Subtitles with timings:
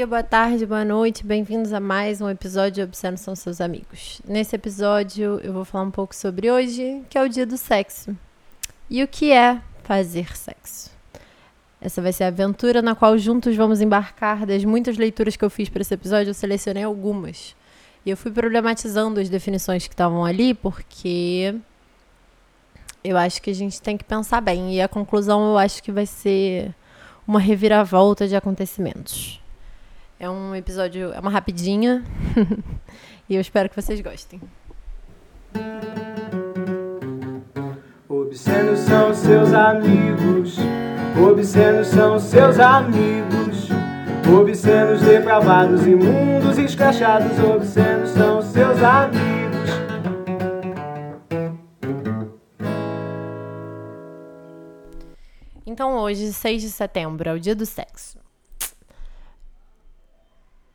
[0.00, 4.22] dia, boa tarde, boa noite, bem-vindos a mais um episódio de Obsceno São Seus Amigos.
[4.26, 8.16] Nesse episódio eu vou falar um pouco sobre hoje, que é o dia do sexo.
[8.88, 10.90] E o que é fazer sexo?
[11.82, 14.46] Essa vai ser a aventura na qual juntos vamos embarcar.
[14.46, 17.54] Das muitas leituras que eu fiz para esse episódio, eu selecionei algumas.
[18.06, 21.54] E eu fui problematizando as definições que estavam ali, porque
[23.04, 24.74] eu acho que a gente tem que pensar bem.
[24.74, 26.74] E a conclusão eu acho que vai ser
[27.28, 29.38] uma reviravolta de acontecimentos.
[30.20, 32.04] É um episódio, é uma rapidinha.
[33.26, 34.38] e eu espero que vocês gostem.
[38.06, 40.58] Obscenos são seus amigos,
[41.18, 43.70] obscenos são seus amigos,
[44.38, 49.70] obscenos depravados, imundos, escrachados, obscenos são seus amigos.
[55.64, 58.19] Então hoje, 6 de setembro, é o dia do sexo.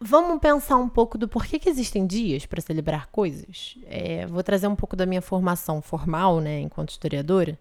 [0.07, 3.75] Vamos pensar um pouco do porquê que existem dias para celebrar coisas.
[3.87, 7.57] É, vou trazer um pouco da minha formação formal, né, enquanto historiadora,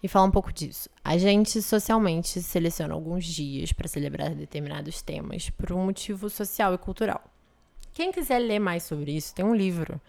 [0.00, 0.88] e falar um pouco disso.
[1.04, 6.78] A gente socialmente seleciona alguns dias para celebrar determinados temas por um motivo social e
[6.78, 7.20] cultural.
[7.98, 10.00] Quem quiser ler mais sobre isso, tem um livro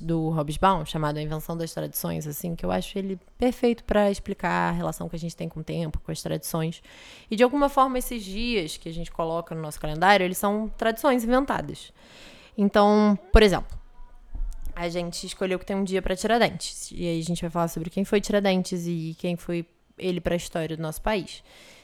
[0.00, 4.68] do Hobsbawm chamado A Invenção das Tradições, assim, que eu acho ele perfeito para explicar
[4.68, 6.80] a relação que a gente tem com o tempo, com as tradições.
[7.28, 10.68] E de alguma forma esses dias que a gente coloca no nosso calendário, eles são
[10.78, 11.92] tradições inventadas.
[12.56, 13.76] Então, por exemplo,
[14.76, 16.92] a gente escolheu que tem um dia para Tiradentes.
[16.92, 19.66] E aí a gente vai falar sobre quem foi Tiradentes e quem foi
[19.98, 21.42] ele para a história do nosso país.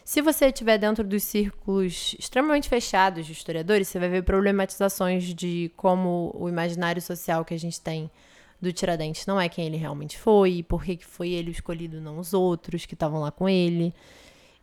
[0.08, 5.70] Se você estiver dentro dos círculos extremamente fechados de historiadores, você vai ver problematizações de
[5.76, 8.10] como o imaginário social que a gente tem
[8.58, 12.32] do Tiradentes não é quem ele realmente foi, por que foi ele escolhido, não os
[12.32, 13.92] outros que estavam lá com ele.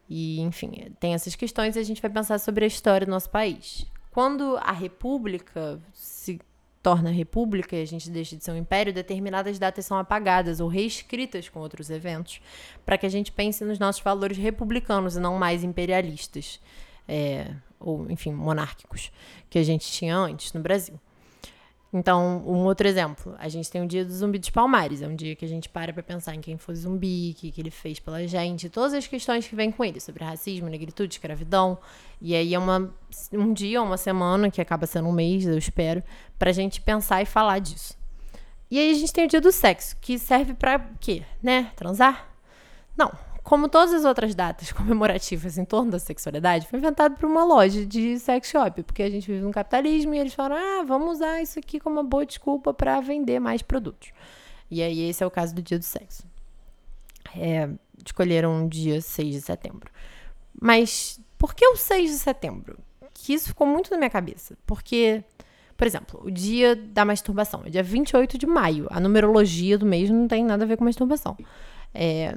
[0.10, 3.30] E, enfim, tem essas questões e a gente vai pensar sobre a história do nosso
[3.30, 3.86] país.
[4.10, 6.42] Quando a República se
[6.86, 10.68] torna república e a gente deixa de ser um império, determinadas datas são apagadas ou
[10.68, 12.40] reescritas com outros eventos,
[12.86, 16.62] para que a gente pense nos nossos valores republicanos e não mais imperialistas,
[17.08, 19.12] é, ou, enfim, monárquicos,
[19.50, 21.00] que a gente tinha antes no Brasil.
[21.98, 25.16] Então, um outro exemplo, a gente tem o dia do zumbi dos palmares, é um
[25.16, 27.72] dia que a gente para para pensar em quem foi zumbi, o que, que ele
[27.72, 31.78] fez pela gente, todas as questões que vêm com ele, sobre racismo, negritude, escravidão.
[32.22, 32.94] E aí é uma,
[33.32, 36.04] um dia, uma semana, que acaba sendo um mês, eu espero,
[36.38, 37.98] pra gente pensar e falar disso.
[38.70, 41.24] E aí a gente tem o dia do sexo, que serve para quê?
[41.42, 41.72] Né?
[41.78, 42.28] Transar?
[42.98, 43.10] Não,
[43.46, 47.86] como todas as outras datas comemorativas em torno da sexualidade, foi inventado por uma loja
[47.86, 51.42] de sex shop, porque a gente vive no capitalismo e eles falaram: ah, vamos usar
[51.42, 54.12] isso aqui como uma boa desculpa para vender mais produtos.
[54.70, 56.24] E aí, esse é o caso do dia do sexo.
[57.38, 57.70] É,
[58.04, 59.92] escolheram um dia 6 de setembro.
[60.60, 62.80] Mas por que o 6 de setembro?
[63.14, 64.58] Que isso ficou muito na minha cabeça.
[64.66, 65.24] Porque,
[65.78, 68.88] por exemplo, o dia da masturbação é dia 28 de maio.
[68.90, 71.38] A numerologia do mês não tem nada a ver com masturbação.
[71.94, 72.36] É,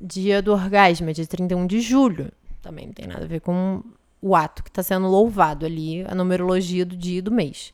[0.00, 2.32] Dia do orgasmo é dia 31 de julho.
[2.62, 3.82] Também não tem nada a ver com
[4.22, 7.72] o ato que está sendo louvado ali, a numerologia do dia e do mês.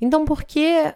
[0.00, 0.94] Então, por que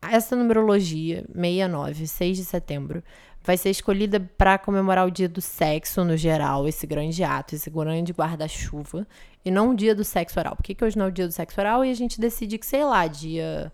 [0.00, 3.02] essa numerologia, 69, 6 de setembro,
[3.42, 7.70] vai ser escolhida para comemorar o dia do sexo no geral, esse grande ato, esse
[7.70, 9.06] grande guarda-chuva,
[9.44, 10.56] e não o dia do sexo oral?
[10.56, 12.58] Por que, que hoje não é o dia do sexo oral e a gente decide
[12.58, 13.72] que, sei lá, dia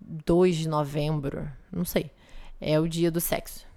[0.00, 2.10] 2 de novembro, não sei,
[2.60, 3.71] é o dia do sexo?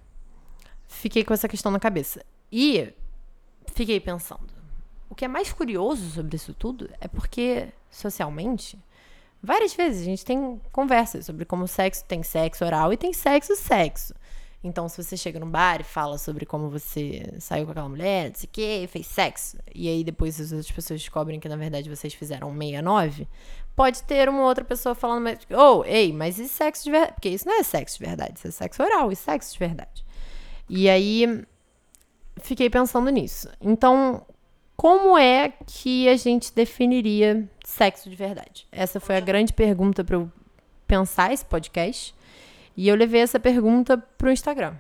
[0.96, 2.24] Fiquei com essa questão na cabeça.
[2.52, 2.94] E
[3.74, 4.54] fiquei pensando.
[5.10, 8.78] O que é mais curioso sobre isso tudo é porque, socialmente,
[9.42, 13.56] várias vezes a gente tem conversas sobre como sexo tem sexo oral e tem sexo
[13.56, 14.14] sexo.
[14.64, 18.30] Então, se você chega num bar e fala sobre como você saiu com aquela mulher,
[18.30, 21.56] não sei o que, fez sexo, e aí depois as outras pessoas descobrem que na
[21.56, 23.28] verdade vocês fizeram 69,
[23.76, 27.14] pode ter uma outra pessoa falando, oh, ei, mas e sexo de verdade?
[27.14, 30.05] Porque isso não é sexo de verdade, isso é sexo oral e sexo de verdade.
[30.70, 31.46] E aí
[32.38, 33.50] fiquei pensando nisso.
[33.62, 34.26] Então,
[34.76, 38.68] como é que a gente definiria sexo de verdade?
[38.72, 40.32] Essa foi a grande pergunta para eu
[40.88, 42.14] pensar esse podcast.
[42.78, 44.76] E eu levei essa pergunta para o Instagram.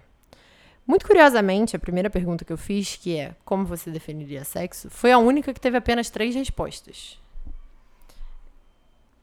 [0.86, 5.12] Muito curiosamente, a primeira pergunta que eu fiz, que é como você definiria sexo, foi
[5.12, 7.19] a única que teve apenas três respostas.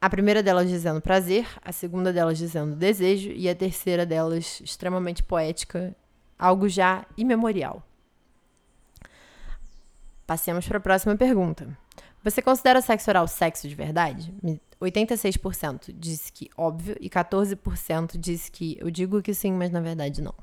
[0.00, 5.22] A primeira delas dizendo prazer, a segunda delas dizendo desejo e a terceira delas extremamente
[5.22, 5.94] poética
[6.42, 7.86] algo já imemorial.
[10.26, 11.78] Passemos para a próxima pergunta.
[12.24, 14.34] Você considera sexo oral sexo de verdade?
[14.80, 20.20] 86% disse que óbvio e 14% disse que eu digo que sim, mas na verdade
[20.20, 20.34] não.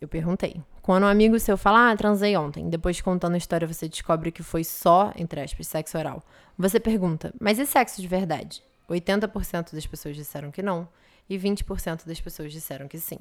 [0.00, 3.86] Eu perguntei: quando um amigo seu fala, ah, transei ontem, depois contando a história você
[3.86, 6.22] descobre que foi só, entre aspas, sexo oral.
[6.56, 8.62] Você pergunta, mas e sexo de verdade?
[8.88, 10.88] 80% das pessoas disseram que não
[11.28, 13.18] e 20% das pessoas disseram que sim.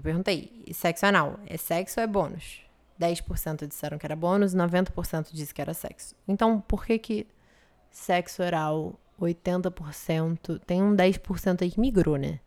[0.00, 2.62] Eu perguntei, sexo anal, é sexo ou é bônus?
[2.98, 6.14] 10% disseram que era bônus, 90% disse que era sexo.
[6.26, 7.26] Então, por que que
[7.90, 12.40] sexo oral 80%, tem um 10% aí que migrou, né?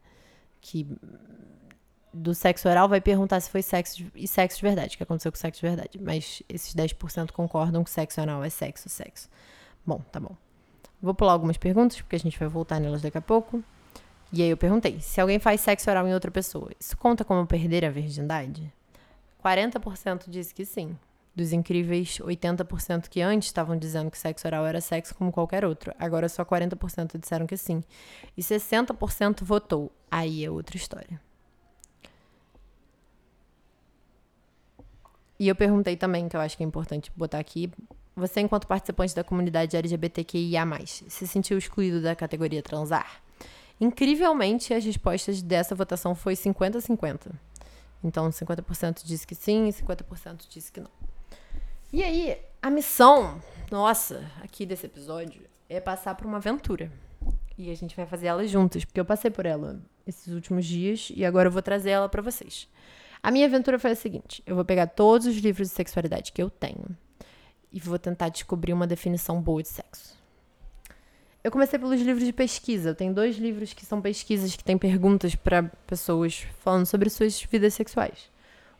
[0.59, 0.87] Que
[2.11, 5.37] do sexo oral vai perguntar se foi sexo e sexo de verdade, que aconteceu com
[5.37, 5.99] sexo de verdade.
[6.01, 9.29] Mas esses 10% concordam que sexo anal é sexo, sexo.
[9.85, 10.35] Bom, tá bom.
[10.99, 13.63] Vou pular algumas perguntas, porque a gente vai voltar nelas daqui a pouco.
[14.33, 17.45] E aí eu perguntei: se alguém faz sexo oral em outra pessoa, isso conta como
[17.45, 18.73] perder a virgindade?
[19.41, 20.97] 40% disse que sim
[21.35, 25.93] dos incríveis 80% que antes estavam dizendo que sexo oral era sexo como qualquer outro.
[25.97, 27.83] Agora só 40% disseram que sim.
[28.37, 29.91] E 60% votou.
[30.11, 31.19] Aí é outra história.
[35.39, 37.71] E eu perguntei também, que eu acho que é importante botar aqui,
[38.15, 43.22] você, enquanto participante da comunidade LGBTQIA, se sentiu excluído da categoria transar?
[43.83, 47.33] Incrivelmente, as respostas dessa votação foi 50-50.
[48.01, 50.89] Então, 50% disse que sim e 50% disse que não.
[51.91, 56.89] E aí, a missão nossa aqui desse episódio é passar por uma aventura.
[57.57, 61.11] E a gente vai fazer ela juntas, porque eu passei por ela esses últimos dias
[61.13, 62.69] e agora eu vou trazer ela para vocês.
[63.21, 66.41] A minha aventura foi a seguinte: eu vou pegar todos os livros de sexualidade que
[66.41, 66.85] eu tenho
[67.69, 70.22] e vou tentar descobrir uma definição boa de sexo.
[71.43, 72.89] Eu comecei pelos livros de pesquisa.
[72.89, 77.41] Eu tenho dois livros que são pesquisas que têm perguntas para pessoas falando sobre suas
[77.43, 78.31] vidas sexuais.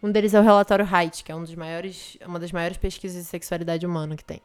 [0.01, 3.23] Um deles é o relatório Height, que é um dos maiores, uma das maiores pesquisas
[3.23, 4.41] de sexualidade humana que tem.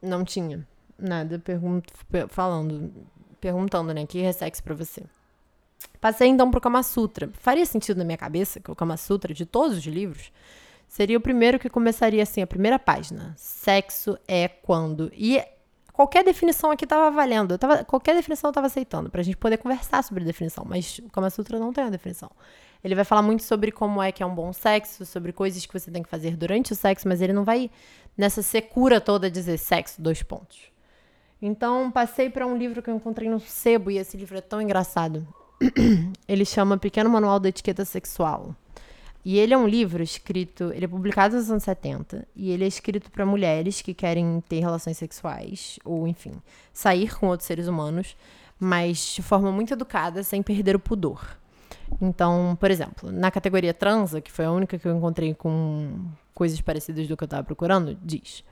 [0.00, 1.92] Não tinha nada pergunto,
[2.28, 2.92] falando,
[3.40, 5.02] perguntando, né, que é sexo para você.
[6.00, 7.28] Passei então pro Kama Sutra.
[7.34, 10.30] Faria sentido na minha cabeça que o Kama Sutra de todos os livros
[10.86, 13.34] seria o primeiro que começaria assim, a primeira página.
[13.36, 15.10] Sexo é quando.
[15.12, 15.42] E
[15.94, 17.56] qualquer definição aqui estava valendo.
[17.56, 20.66] tava, qualquer definição eu estava aceitando, pra gente poder conversar sobre definição.
[20.68, 22.30] Mas o Kama Sutra não tem uma definição.
[22.82, 25.72] Ele vai falar muito sobre como é que é um bom sexo, sobre coisas que
[25.72, 27.70] você tem que fazer durante o sexo, mas ele não vai
[28.18, 30.58] nessa secura toda dizer sexo, dois pontos.
[31.40, 34.60] Então, passei para um livro que eu encontrei no sebo e esse livro é tão
[34.60, 35.26] engraçado.
[36.28, 38.54] ele chama Pequeno Manual da Etiqueta Sexual.
[39.24, 42.66] E ele é um livro escrito, ele é publicado nos anos 70 e ele é
[42.66, 46.32] escrito para mulheres que querem ter relações sexuais ou, enfim,
[46.74, 48.14] sair com outros seres humanos,
[48.60, 51.38] mas de forma muito educada, sem perder o pudor.
[52.00, 56.00] Então, por exemplo, na categoria transa, que foi a única que eu encontrei com
[56.34, 58.44] coisas parecidas do que eu estava procurando, diz: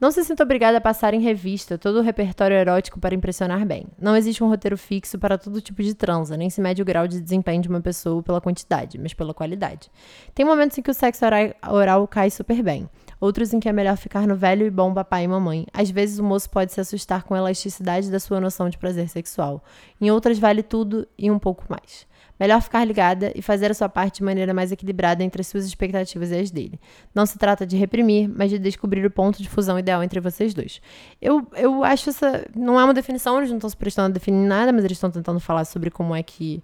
[0.00, 3.86] Não se sinta obrigada a passar em revista todo o repertório erótico para impressionar bem.
[4.00, 7.06] Não existe um roteiro fixo para todo tipo de transa, nem se mede o grau
[7.06, 9.90] de desempenho de uma pessoa pela quantidade, mas pela qualidade.
[10.34, 11.24] Tem momentos em que o sexo
[11.70, 12.88] oral cai super bem,
[13.20, 15.66] outros em que é melhor ficar no velho e bom papai e mamãe.
[15.72, 19.08] Às vezes o moço pode se assustar com a elasticidade da sua noção de prazer
[19.08, 19.62] sexual.
[20.00, 22.08] Em outras vale tudo e um pouco mais.
[22.40, 25.66] Melhor ficar ligada e fazer a sua parte de maneira mais equilibrada entre as suas
[25.66, 26.80] expectativas e as dele.
[27.14, 30.54] Não se trata de reprimir, mas de descobrir o ponto de fusão ideal entre vocês
[30.54, 30.80] dois.
[31.20, 32.46] Eu, eu acho essa.
[32.56, 35.10] Não é uma definição, eles não estão se prestando a definir nada, mas eles estão
[35.10, 36.62] tentando falar sobre como é que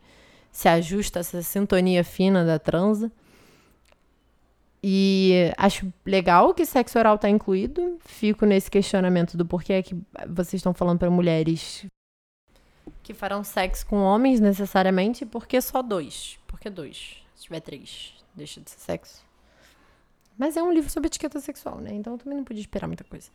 [0.51, 3.13] se ajusta essa sintonia fina da transa.
[4.83, 7.99] E acho legal que sexo oral está incluído.
[8.01, 9.95] Fico nesse questionamento do porquê é que
[10.27, 11.87] vocês estão falando para mulheres
[13.07, 16.41] que farão sexo com homens necessariamente, por que só dois?
[16.45, 17.23] Por que dois?
[17.37, 19.25] Se tiver três, deixa de ser sexo.
[20.37, 21.91] Mas é um livro sobre etiqueta sexual, né?
[21.93, 23.31] Então eu também não podia esperar muita coisa.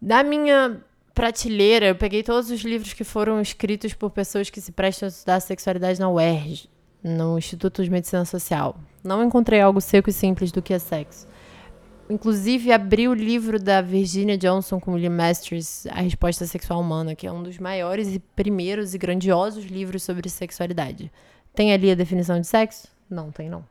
[0.00, 0.82] Da minha
[1.14, 5.10] prateleira, eu peguei todos os livros que foram escritos por pessoas que se prestam a
[5.10, 6.68] estudar sexualidade na UERJ,
[7.04, 8.76] no Instituto de Medicina Social.
[9.04, 11.28] Não encontrei algo seco e simples do que é sexo.
[12.12, 17.26] Inclusive, abri o livro da Virginia Johnson com William Masters, A Resposta Sexual Humana, que
[17.26, 21.10] é um dos maiores e primeiros e grandiosos livros sobre sexualidade.
[21.54, 22.86] Tem ali a definição de sexo?
[23.08, 23.64] Não, tem não.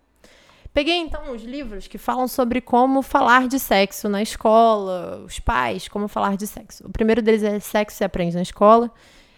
[0.73, 5.87] Peguei então os livros que falam sobre como falar de sexo na escola, os pais,
[5.87, 6.87] como falar de sexo.
[6.87, 8.91] O primeiro deles é Sexo se aprende na escola.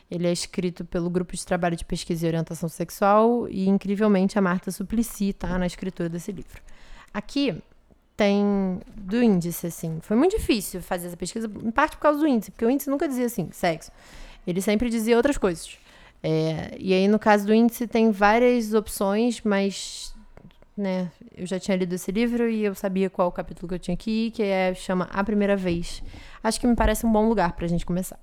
[0.09, 4.41] Ele é escrito pelo grupo de trabalho de pesquisa e orientação sexual e incrivelmente a
[4.41, 6.61] Marta Suplicy tá na escritura desse livro.
[7.13, 7.61] Aqui
[8.15, 9.99] tem do índice, assim.
[10.01, 12.89] Foi muito difícil fazer essa pesquisa, em parte por causa do índice, porque o índice
[12.89, 13.91] nunca dizia assim, sexo.
[14.45, 15.77] Ele sempre dizia outras coisas.
[16.21, 20.13] É, e aí, no caso do índice, tem várias opções, mas
[20.75, 23.97] né, eu já tinha lido esse livro e eu sabia qual capítulo que eu tinha
[24.07, 26.01] ir, que é, chama A Primeira Vez.
[26.43, 28.19] Acho que me parece um bom lugar para a gente começar.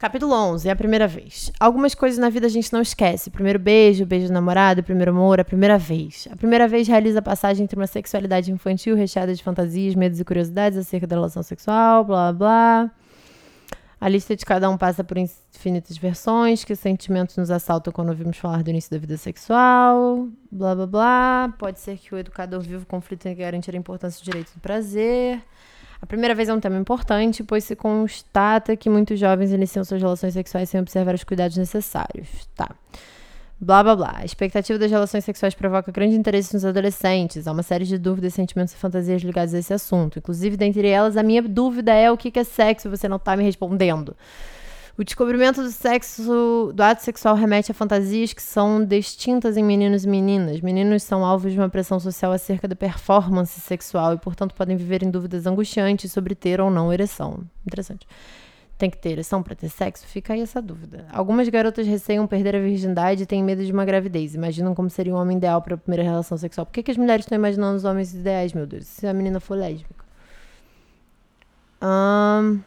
[0.00, 1.52] Capítulo 11, é a primeira vez.
[1.60, 3.28] Algumas coisas na vida a gente não esquece.
[3.28, 6.26] Primeiro beijo, beijo do namorado, primeiro amor, a primeira vez.
[6.32, 10.24] A primeira vez realiza a passagem entre uma sexualidade infantil recheada de fantasias, medos e
[10.24, 12.90] curiosidades acerca da relação sexual, blá blá.
[14.00, 18.38] A lista de cada um passa por infinitas versões, que sentimentos nos assaltam quando ouvimos
[18.38, 21.54] falar do início da vida sexual, blá blá blá.
[21.58, 24.60] Pode ser que o educador viva o conflito em garantir a importância do direito do
[24.60, 25.42] prazer.
[26.02, 30.00] A primeira vez é um tema importante, pois se constata que muitos jovens iniciam suas
[30.00, 32.48] relações sexuais sem observar os cuidados necessários.
[32.56, 32.74] Tá.
[33.60, 34.14] Blá blá blá.
[34.16, 37.46] A expectativa das relações sexuais provoca grande interesse nos adolescentes.
[37.46, 40.18] Há uma série de dúvidas, sentimentos e fantasias ligados a esse assunto.
[40.18, 43.44] Inclusive, dentre elas, a minha dúvida é o que é sexo, você não tá me
[43.44, 44.16] respondendo.
[44.98, 50.04] O descobrimento do sexo, do ato sexual remete a fantasias que são distintas em meninos
[50.04, 50.60] e meninas.
[50.60, 55.02] Meninos são alvos de uma pressão social acerca da performance sexual e, portanto, podem viver
[55.02, 57.44] em dúvidas angustiantes sobre ter ou não ereção.
[57.66, 58.06] Interessante.
[58.76, 60.06] Tem que ter ereção para ter sexo?
[60.06, 61.06] Fica aí essa dúvida.
[61.12, 64.34] Algumas garotas receiam perder a virgindade e têm medo de uma gravidez.
[64.34, 66.66] Imaginam como seria um homem ideal para a primeira relação sexual.
[66.66, 68.86] Por que, que as mulheres estão imaginando os homens ideais, meu Deus?
[68.86, 70.04] Se a menina for lésbica.
[71.82, 72.60] Um,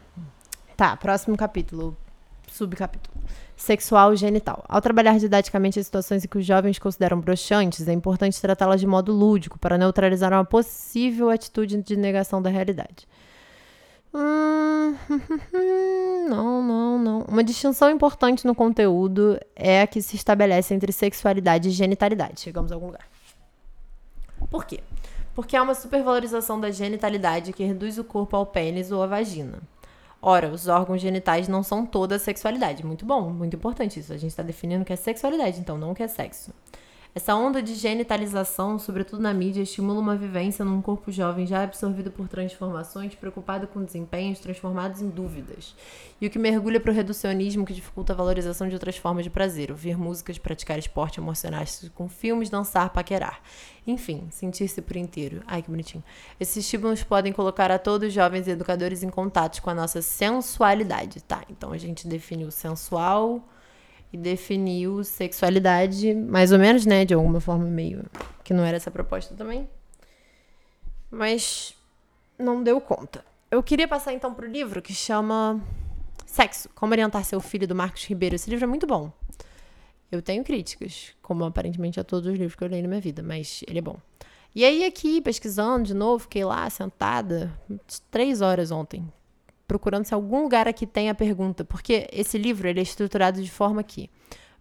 [0.76, 1.96] tá, próximo capítulo
[2.54, 3.14] subcapítulo.
[3.56, 4.64] Sexual genital.
[4.68, 8.86] Ao trabalhar didaticamente as situações em que os jovens consideram broxantes, é importante tratá-las de
[8.86, 13.08] modo lúdico para neutralizar uma possível atitude de negação da realidade.
[14.14, 14.94] Hum,
[16.28, 17.20] não, não, não.
[17.22, 22.40] Uma distinção importante no conteúdo é a que se estabelece entre sexualidade e genitalidade.
[22.40, 23.08] Chegamos a algum lugar.
[24.50, 24.80] Por quê?
[25.34, 29.60] Porque há uma supervalorização da genitalidade que reduz o corpo ao pênis ou à vagina.
[30.26, 32.82] Ora, os órgãos genitais não são toda a sexualidade.
[32.82, 34.10] Muito bom, muito importante isso.
[34.10, 36.50] A gente está definindo o que é sexualidade, então não o que é sexo.
[37.16, 42.10] Essa onda de genitalização, sobretudo na mídia, estimula uma vivência num corpo jovem já absorvido
[42.10, 45.76] por transformações, preocupado com desempenhos transformados em dúvidas.
[46.20, 49.30] E o que mergulha para o reducionismo que dificulta a valorização de outras formas de
[49.30, 53.40] prazer, ouvir músicas, praticar esporte, emocionar-se com filmes, dançar, paquerar.
[53.86, 55.40] Enfim, sentir-se por inteiro.
[55.46, 56.02] Ai, que bonitinho.
[56.40, 61.22] Esses estímulos podem colocar a todos os jovens educadores em contato com a nossa sensualidade,
[61.22, 61.42] tá?
[61.48, 63.40] Então a gente define o sensual
[64.14, 67.04] e definiu sexualidade, mais ou menos, né?
[67.04, 68.04] De alguma forma meio.
[68.44, 69.68] Que não era essa proposta também.
[71.10, 71.74] Mas
[72.38, 73.24] não deu conta.
[73.50, 75.60] Eu queria passar então pro livro que chama
[76.24, 78.36] Sexo: Como Orientar Seu Filho, do Marcos Ribeiro.
[78.36, 79.10] Esse livro é muito bom.
[80.12, 83.20] Eu tenho críticas, como aparentemente a todos os livros que eu leio na minha vida,
[83.20, 83.98] mas ele é bom.
[84.54, 87.52] E aí, aqui, pesquisando de novo, fiquei lá sentada
[88.12, 89.12] três horas ontem,
[89.66, 93.50] procurando se algum lugar aqui tem a pergunta, porque esse livro ele é estruturado de
[93.50, 94.10] forma que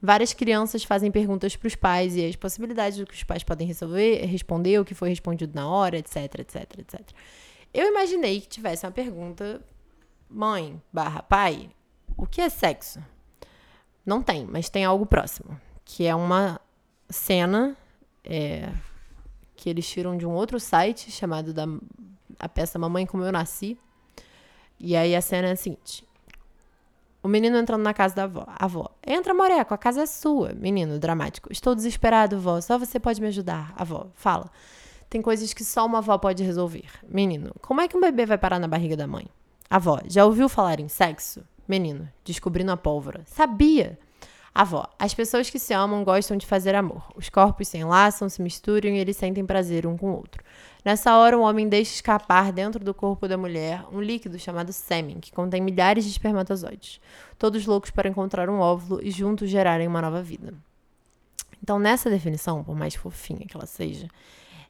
[0.01, 3.65] várias crianças fazem perguntas para os pais e as possibilidades do que os pais podem
[3.65, 7.01] resolver, responder, o que foi respondido na hora, etc, etc, etc.
[7.73, 9.61] Eu imaginei que tivesse uma pergunta,
[10.29, 11.69] mãe barra pai,
[12.17, 12.99] o que é sexo?
[14.05, 16.59] Não tem, mas tem algo próximo, que é uma
[17.09, 17.77] cena
[18.23, 18.69] é,
[19.55, 21.65] que eles tiram de um outro site chamado da
[22.39, 23.77] a peça Mamãe Como Eu Nasci,
[24.79, 26.05] e aí a cena é a seguinte:
[27.23, 28.45] o menino entrando na casa da avó.
[28.47, 30.53] Avó, entra, Moreco, a casa é sua.
[30.53, 31.51] Menino, dramático.
[31.53, 32.59] Estou desesperado, vó.
[32.59, 33.73] Só você pode me ajudar.
[33.77, 34.51] Avó, fala.
[35.09, 36.89] Tem coisas que só uma avó pode resolver.
[37.07, 39.27] Menino, como é que um bebê vai parar na barriga da mãe?
[39.69, 41.43] Avó, já ouviu falar em sexo?
[41.65, 43.21] Menino, descobrindo a pólvora.
[43.25, 43.97] Sabia!
[44.53, 47.09] Avó, as pessoas que se amam gostam de fazer amor.
[47.15, 50.43] Os corpos se enlaçam, se misturam e eles sentem prazer um com o outro.
[50.83, 55.19] Nessa hora, o homem deixa escapar dentro do corpo da mulher um líquido chamado sêmen,
[55.19, 56.99] que contém milhares de espermatozoides,
[57.37, 60.53] todos loucos para encontrar um óvulo e juntos gerarem uma nova vida.
[61.61, 64.09] Então, nessa definição, por mais fofinha que ela seja,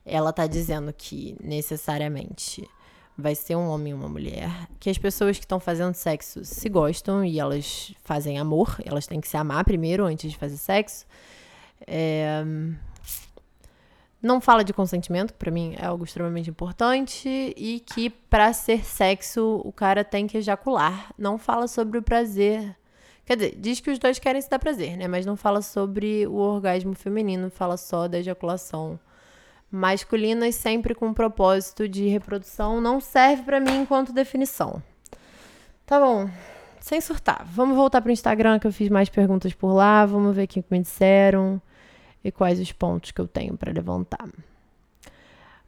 [0.06, 2.70] ela está dizendo que necessariamente
[3.18, 6.70] vai ser um homem e uma mulher, que as pessoas que estão fazendo sexo se
[6.70, 11.06] gostam e elas fazem amor, elas têm que se amar primeiro antes de fazer sexo.
[11.88, 12.44] É...
[14.24, 17.28] Não fala de consentimento, pra mim é algo extremamente importante,
[17.58, 21.14] e que para ser sexo o cara tem que ejacular.
[21.18, 22.74] Não fala sobre o prazer.
[23.26, 25.10] Quer dizer, diz que os dois querem se dar prazer, né?
[25.10, 28.98] Mas não fala sobre o orgasmo feminino, fala só da ejaculação
[29.70, 34.82] masculinas sempre com propósito de reprodução não serve para mim enquanto definição.
[35.86, 36.30] Tá bom.
[36.80, 37.44] Sem surtar.
[37.46, 40.64] Vamos voltar pro Instagram que eu fiz mais perguntas por lá, vamos ver o que
[40.70, 41.62] me disseram
[42.24, 44.30] e quais os pontos que eu tenho para levantar.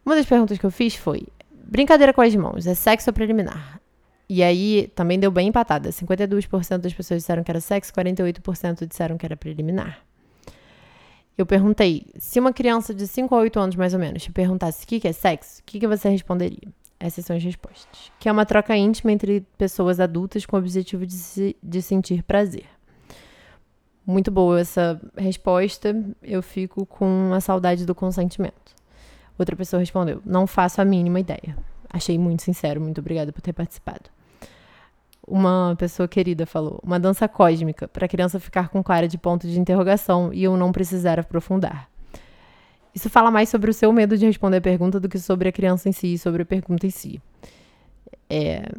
[0.04, 3.80] Uma das perguntas que eu fiz foi: brincadeira com as mãos, é sexo ou preliminar?
[4.28, 5.90] E aí também deu bem empatada.
[5.90, 10.00] 52% das pessoas disseram que era sexo, 48% disseram que era preliminar.
[11.38, 14.84] Eu perguntei, se uma criança de 5 a 8 anos, mais ou menos, te perguntasse
[14.84, 16.72] o que, é sexo, o que, que você responderia?
[16.98, 18.10] Essas são as respostas.
[18.18, 22.22] Que é uma troca íntima entre pessoas adultas com o objetivo de, se, de sentir
[22.22, 22.64] prazer.
[24.06, 26.00] Muito boa essa resposta.
[26.22, 28.76] Eu fico com a saudade do consentimento.
[29.36, 31.56] Outra pessoa respondeu: Não faço a mínima ideia.
[31.90, 32.80] Achei muito sincero.
[32.80, 34.08] Muito obrigada por ter participado.
[35.26, 39.48] Uma pessoa querida falou: Uma dança cósmica, para a criança ficar com cara de ponto
[39.48, 41.88] de interrogação e eu não precisar aprofundar.
[42.94, 45.52] Isso fala mais sobre o seu medo de responder a pergunta do que sobre a
[45.52, 47.20] criança em si e sobre a pergunta em si.
[48.30, 48.70] É,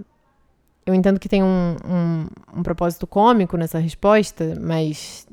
[0.88, 2.28] eu entendo que tem um, um,
[2.60, 5.28] um, propósito cômico nessa resposta, mas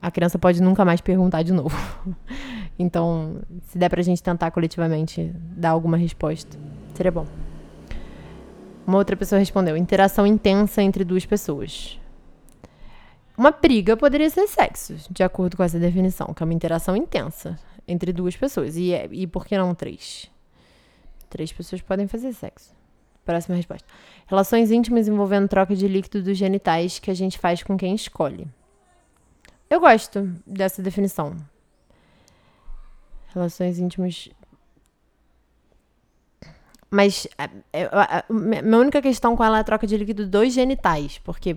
[0.00, 1.76] a criança pode nunca mais perguntar de novo.
[2.78, 6.56] então, se der pra gente tentar coletivamente dar alguma resposta,
[6.94, 7.26] seria bom.
[8.86, 11.98] Uma outra pessoa respondeu: interação intensa entre duas pessoas.
[13.36, 17.58] Uma briga poderia ser sexo, de acordo com essa definição, que é uma interação intensa
[17.88, 18.76] entre duas pessoas.
[18.76, 20.30] E, é, e por que não três?
[21.28, 22.75] Três pessoas podem fazer sexo.
[23.26, 23.86] Próxima resposta.
[24.26, 28.48] Relações íntimas envolvendo troca de líquido dos genitais que a gente faz com quem escolhe.
[29.68, 31.36] Eu gosto dessa definição.
[33.34, 34.30] Relações íntimas.
[36.90, 40.26] Mas a, é, é, a, minha única questão com ela é a troca de líquido
[40.26, 41.54] dos genitais, porque.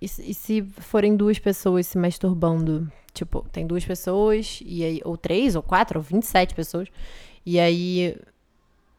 [0.00, 5.18] E, e se forem duas pessoas se masturbando Tipo, tem duas pessoas, e aí, ou
[5.18, 6.88] três, ou quatro, ou 27 pessoas.
[7.44, 8.16] E aí,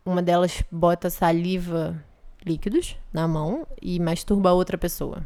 [0.05, 2.03] uma delas bota saliva
[2.45, 5.25] líquidos na mão e masturba a outra pessoa.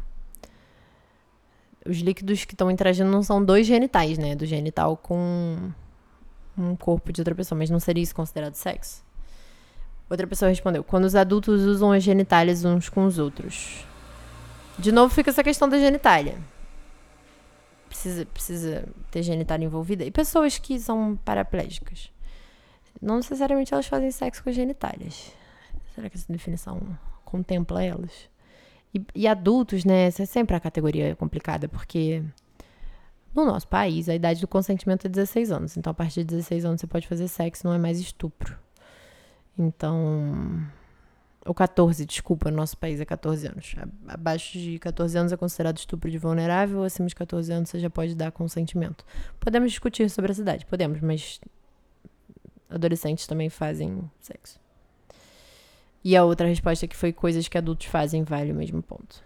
[1.86, 4.34] Os líquidos que estão interagindo não são dois genitais, né?
[4.34, 5.70] Do genital com
[6.56, 9.02] um corpo de outra pessoa, mas não seria isso considerado sexo?
[10.10, 13.84] Outra pessoa respondeu: quando os adultos usam as genitálias uns com os outros.
[14.78, 16.36] De novo fica essa questão da genitália
[17.88, 20.04] precisa, precisa ter genitália envolvida.
[20.04, 22.10] E pessoas que são paraplégicas.
[23.00, 25.32] Não necessariamente elas fazem sexo com as genitálias.
[25.94, 26.80] Será que essa definição
[27.24, 28.28] contempla elas?
[28.94, 30.06] E, e adultos, né?
[30.06, 32.22] Essa é sempre a categoria complicada, porque
[33.34, 35.76] no nosso país a idade do consentimento é 16 anos.
[35.76, 38.56] Então, a partir de 16 anos você pode fazer sexo, não é mais estupro.
[39.58, 40.66] Então,
[41.44, 43.74] ou 14, desculpa, no nosso país é 14 anos.
[44.06, 47.90] Abaixo de 14 anos é considerado estupro de vulnerável, acima de 14 anos você já
[47.90, 49.04] pode dar consentimento.
[49.40, 51.40] Podemos discutir sobre essa idade, podemos, mas
[52.70, 54.60] adolescentes também fazem sexo.
[56.04, 59.22] E a outra resposta que foi coisas que adultos fazem vale o mesmo ponto.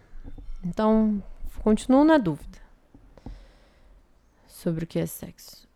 [0.65, 1.23] Então,
[1.63, 2.59] continuo na dúvida
[4.47, 5.69] sobre o que é sexo.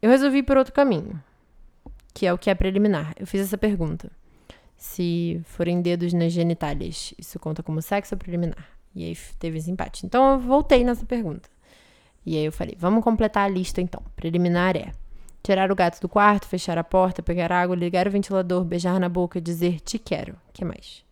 [0.00, 1.22] Eu resolvi ir por outro caminho,
[2.14, 3.14] que é o que é preliminar.
[3.18, 4.10] Eu fiz essa pergunta
[4.76, 8.68] se forem dedos nas genitálias, isso conta como sexo preliminar?
[8.94, 10.06] E aí teve esse empate.
[10.06, 11.48] Então eu voltei nessa pergunta.
[12.24, 14.02] E aí eu falei, vamos completar a lista então.
[14.14, 14.92] Preliminar é
[15.46, 19.08] tirar o gato do quarto, fechar a porta, pegar água, ligar o ventilador, beijar na
[19.08, 20.34] boca, dizer te quero.
[20.52, 21.04] Que mais?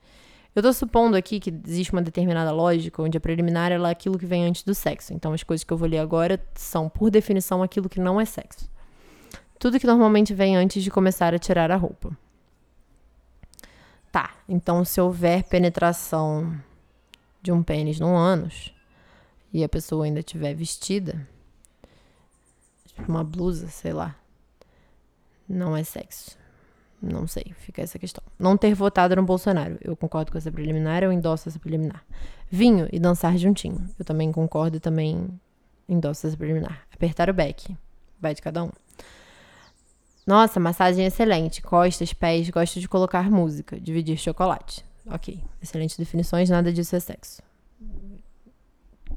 [0.57, 4.27] Eu tô supondo aqui que existe uma determinada lógica onde a preliminar é aquilo que
[4.27, 5.15] vem antes do sexo.
[5.15, 8.25] Então as coisas que eu vou ler agora são, por definição, aquilo que não é
[8.25, 8.69] sexo.
[9.57, 12.17] Tudo que normalmente vem antes de começar a tirar a roupa.
[14.11, 16.57] Tá, então se houver penetração
[17.41, 18.75] de um pênis no ânus
[19.53, 21.27] e a pessoa ainda estiver vestida,
[23.09, 24.17] uma blusa, sei lá,
[25.55, 26.37] não é sexo.
[27.01, 28.23] Não sei, fica essa questão.
[28.39, 29.79] Não ter votado no Bolsonaro.
[29.81, 32.03] Eu concordo com essa preliminar, eu endosso essa preliminar.
[32.51, 33.89] Vinho e dançar juntinho.
[33.99, 35.29] Eu também concordo e também
[35.89, 36.87] endosso essa preliminar.
[36.93, 37.77] Apertar o beck.
[38.21, 38.71] Vai de cada um.
[40.27, 41.61] Nossa, massagem excelente.
[41.61, 43.79] Costas, pés, gosto de colocar música.
[43.79, 44.85] Dividir chocolate.
[45.07, 45.39] Ok.
[45.63, 47.43] Excelentes definições, nada disso é sexo.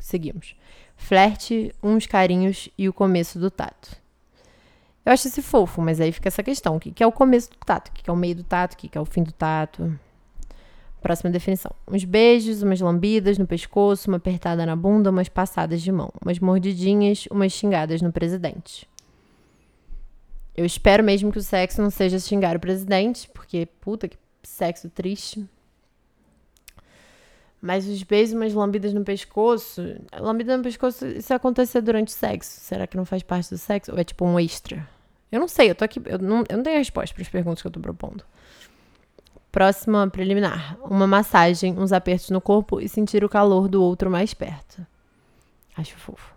[0.02, 0.56] Seguimos.
[0.98, 3.96] Flerte, uns carinhos e o começo do tato.
[5.08, 6.76] Eu acho esse fofo, mas aí fica essa questão.
[6.76, 7.88] O que é o começo do tato?
[7.88, 8.74] O que é o meio do tato?
[8.74, 9.98] O que é o fim do tato?
[11.02, 11.72] Próxima definição.
[11.88, 16.12] Uns beijos, umas lambidas no pescoço, uma apertada na bunda, umas passadas de mão.
[16.22, 18.86] Umas mordidinhas, umas xingadas no presidente.
[20.54, 24.90] Eu espero mesmo que o sexo não seja xingar o presidente, porque puta que sexo
[24.90, 25.48] triste.
[27.62, 29.82] Mas os beijos, umas lambidas no pescoço.
[30.20, 32.60] Lambida no pescoço, isso acontecer durante o sexo.
[32.60, 33.94] Será que não faz parte do sexo?
[33.94, 34.97] Ou é tipo um extra?
[35.32, 36.02] Eu não sei, eu tô aqui.
[36.06, 38.24] Eu não, eu não tenho resposta para as perguntas que eu tô propondo.
[39.52, 44.34] Próxima preliminar: uma massagem, uns apertos no corpo e sentir o calor do outro mais
[44.34, 44.86] perto.
[45.76, 46.36] Acho fofo.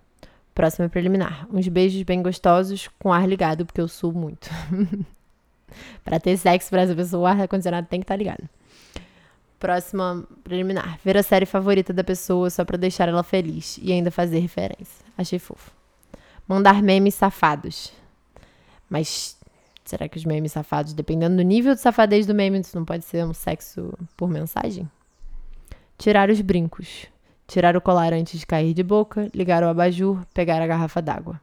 [0.55, 1.46] Próxima preliminar.
[1.53, 4.50] Uns beijos bem gostosos com ar ligado, porque eu suo muito.
[6.05, 8.48] para ter sexo pra essa pessoa, o ar-condicionado tem que estar tá ligado.
[9.59, 10.98] Próxima preliminar.
[11.05, 15.05] Ver a série favorita da pessoa só pra deixar ela feliz e ainda fazer referência.
[15.16, 15.70] Achei fofo.
[16.48, 17.92] Mandar memes safados.
[18.90, 19.40] Mas
[19.90, 23.05] Será que os memes safados, dependendo do nível de safadez do meme, isso não pode
[23.05, 24.88] ser um sexo por mensagem?
[25.98, 27.07] Tirar os brincos.
[27.48, 31.40] Tirar o colar antes de cair de boca, ligar o abajur, pegar a garrafa d'água.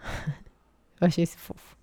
[0.98, 1.76] Eu achei esse fofo.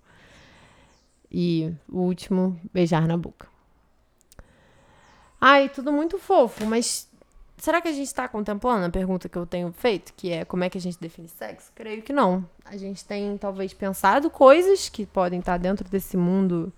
[1.30, 3.46] E o último, beijar na boca.
[5.40, 7.08] Ai, tudo muito fofo, mas
[7.58, 10.64] será que a gente está contemplando a pergunta que eu tenho feito, que é como
[10.64, 11.70] é que a gente define sexo?
[11.74, 12.48] Creio que não.
[12.64, 16.72] A gente tem talvez pensado coisas que podem estar dentro desse mundo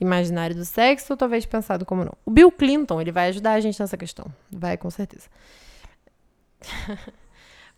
[0.00, 2.14] imaginário do sexo, ou talvez pensado como não.
[2.24, 4.26] O Bill Clinton, ele vai ajudar a gente nessa questão.
[4.50, 5.28] Vai, com certeza.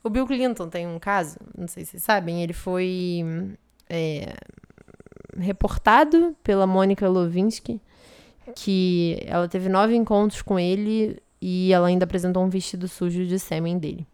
[0.02, 3.56] o Bill Clinton tem um caso, não sei se vocês sabem, ele foi
[3.88, 4.34] é,
[5.36, 7.80] reportado pela Mônica Lewinsky
[8.56, 13.36] que ela teve nove encontros com ele e ela ainda apresentou um vestido sujo de
[13.36, 14.06] sêmen dele.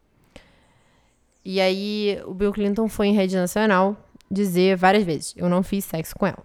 [1.45, 3.95] E aí o Bill Clinton foi em rede nacional
[4.31, 6.43] dizer várias vezes: eu não fiz sexo com ela.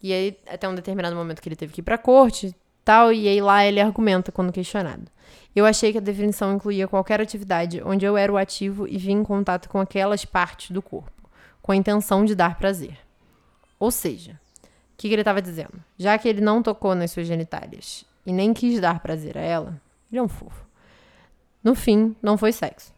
[0.00, 3.26] E aí, até um determinado momento que ele teve que ir pra corte tal, e
[3.26, 5.10] aí lá ele argumenta quando questionado.
[5.54, 9.16] Eu achei que a definição incluía qualquer atividade onde eu era o ativo e vim
[9.16, 11.28] em contato com aquelas partes do corpo,
[11.60, 12.96] com a intenção de dar prazer.
[13.80, 15.74] Ou seja, o que, que ele estava dizendo?
[15.98, 19.80] Já que ele não tocou nas suas genitálias e nem quis dar prazer a ela,
[20.10, 20.66] ele é um fofo.
[21.62, 22.92] No fim, não foi sexo.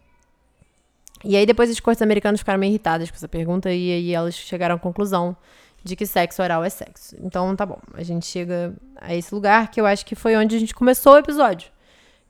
[1.24, 4.34] E aí depois as cortes americanas ficaram meio irritadas com essa pergunta e aí elas
[4.34, 5.36] chegaram à conclusão
[5.82, 7.16] de que sexo oral é sexo.
[7.20, 10.56] Então tá bom, a gente chega a esse lugar que eu acho que foi onde
[10.56, 11.70] a gente começou o episódio,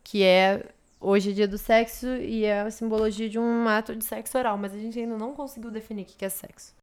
[0.02, 0.64] que é
[1.00, 4.58] hoje é dia do sexo e é a simbologia de um ato de sexo oral,
[4.58, 6.74] mas a gente ainda não conseguiu definir o que é sexo.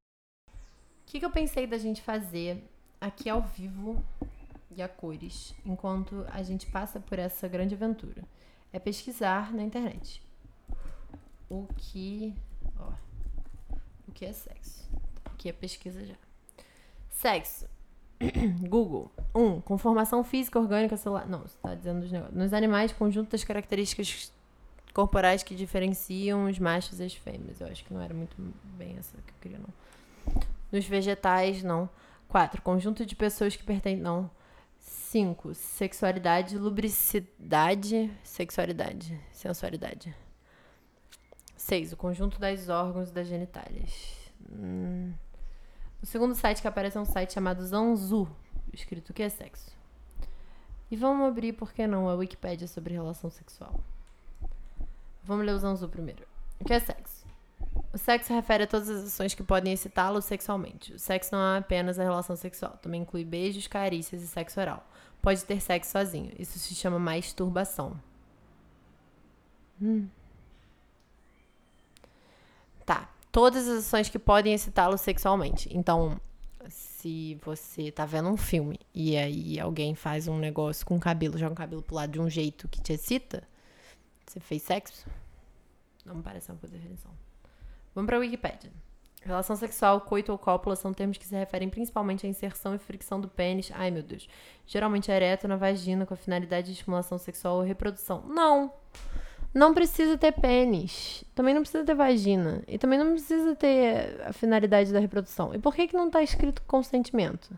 [0.49, 2.61] O que, que eu pensei da gente fazer
[2.99, 4.03] aqui ao vivo
[4.77, 8.23] e a cores, enquanto a gente passa por essa grande aventura?
[8.71, 10.21] É pesquisar na internet
[11.49, 12.35] o que,
[12.79, 12.91] ó,
[14.07, 14.87] o que é sexo.
[15.25, 16.15] Aqui é pesquisa já.
[17.09, 17.67] Sexo.
[18.69, 19.11] Google.
[19.33, 19.41] 1.
[19.41, 21.27] Um, conformação física orgânica celular.
[21.27, 22.37] Não, você está dizendo dos negócios.
[22.37, 24.31] Nos animais, conjunto das características
[24.93, 27.61] corporais que diferenciam os machos e as fêmeas.
[27.61, 28.35] Eu acho que não era muito
[28.77, 30.41] bem essa que eu queria, não.
[30.71, 31.89] Nos vegetais, não.
[32.27, 32.61] 4.
[32.61, 34.01] Conjunto de pessoas que pertencem.
[34.01, 34.29] Não.
[34.87, 35.53] 5.
[35.53, 40.15] Sexualidade, lubricidade, sexualidade, sensualidade.
[41.55, 41.93] 6.
[41.93, 43.91] O conjunto das órgãos das genitálias.
[44.49, 45.13] Hum.
[46.01, 48.27] O segundo site que aparece é um site chamado Zanzu,
[48.73, 49.75] escrito que é sexo.
[50.89, 53.79] E vamos abrir, por que não, a Wikipédia sobre relação sexual.
[55.23, 56.25] Vamos ler o Zanzu primeiro.
[56.59, 57.16] O que é sexo?
[57.97, 60.93] O sexo refere a todas as ações que podem excitá-lo sexualmente.
[60.93, 64.87] O sexo não é apenas a relação sexual, também inclui beijos, carícias e sexo oral.
[65.19, 66.31] Pode ter sexo sozinho.
[66.37, 67.99] Isso se chama masturbação.
[69.81, 70.07] Hum.
[72.85, 75.67] Tá todas as ações que podem excitá-lo sexualmente.
[75.75, 76.21] Então,
[76.69, 81.35] se você tá vendo um filme e aí alguém faz um negócio com o cabelo,
[81.35, 83.41] joga o cabelo pro lado de um jeito que te excita,
[84.23, 85.07] você fez sexo?
[86.05, 87.11] Não me parece uma boa definição.
[87.97, 88.69] Vamos pra Wikipedia.
[89.23, 93.19] Relação sexual, coito ou cópula são termos que se referem principalmente à inserção e fricção
[93.19, 94.29] do pênis, ai meu Deus,
[94.67, 98.21] geralmente ereto na vagina com a finalidade de estimulação sexual ou reprodução.
[98.27, 98.71] Não!
[99.51, 101.23] Não precisa ter pênis.
[101.33, 102.61] Também não precisa ter vagina.
[102.67, 105.55] E também não precisa ter a finalidade da reprodução.
[105.55, 107.49] E por que, que não está escrito consentimento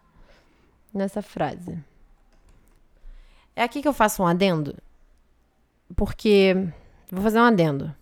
[0.94, 1.78] nessa frase?
[3.58, 4.74] É aqui que eu faço um adendo.
[5.98, 6.56] Porque.
[7.12, 7.94] Vou fazer um adendo.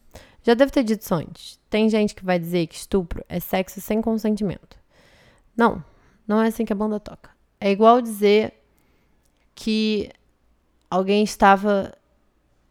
[0.44, 1.57] Já deve ter dito isso antes.
[1.70, 4.78] Tem gente que vai dizer que estupro é sexo sem consentimento.
[5.56, 5.84] Não.
[6.28, 7.30] Não é assim que a banda toca.
[7.60, 8.54] É igual dizer
[9.56, 10.10] que
[10.90, 11.94] alguém estava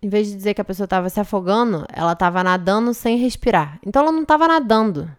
[0.02, 3.78] em vez de dizer que a pessoa estava se afogando, ela estava nadando sem respirar.
[3.84, 5.10] Então ela não estava nadando.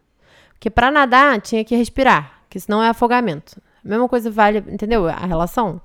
[0.53, 3.61] Porque para nadar tinha que respirar, que senão é afogamento.
[3.83, 5.07] A mesma coisa vale, entendeu?
[5.07, 5.81] A relação.